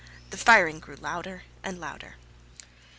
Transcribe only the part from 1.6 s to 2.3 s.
and louder.